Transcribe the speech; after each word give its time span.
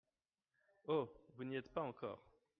Oh! 0.87 1.13
vous 1.35 1.43
n’y 1.43 1.57
êtes 1.57 1.71
pas 1.71 1.83
encore! 1.83 2.25